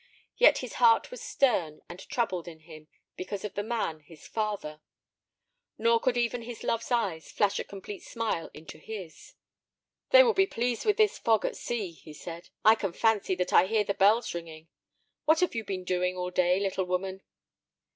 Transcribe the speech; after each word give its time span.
Yet 0.35 0.57
his 0.65 0.73
heart 0.81 1.11
was 1.11 1.21
stern 1.21 1.81
and 1.87 1.99
troubled 2.09 2.47
in 2.47 2.61
him 2.61 2.87
because 3.15 3.45
of 3.45 3.53
the 3.53 3.61
man, 3.61 3.99
his 3.99 4.25
father; 4.25 4.81
nor 5.77 5.99
could 5.99 6.17
even 6.17 6.41
his 6.41 6.63
love's 6.63 6.89
eyes 6.91 7.31
flash 7.31 7.59
a 7.59 7.63
complete 7.63 8.01
smile 8.01 8.49
into 8.51 8.79
his. 8.79 9.35
"They 10.09 10.23
will 10.23 10.33
be 10.33 10.47
pleased 10.47 10.85
with 10.87 10.97
this 10.97 11.19
fog 11.19 11.45
at 11.45 11.55
sea," 11.55 11.91
he 11.91 12.13
said. 12.13 12.49
"I 12.65 12.73
can 12.73 12.93
fancy 12.93 13.35
that 13.35 13.53
I 13.53 13.67
hear 13.67 13.83
the 13.83 13.93
bells 13.93 14.33
ringing. 14.33 14.69
What 15.25 15.41
have 15.41 15.53
you 15.53 15.63
been 15.63 15.83
doing 15.83 16.17
all 16.17 16.31
day, 16.31 16.59
little 16.59 16.85
woman?" 16.85 17.21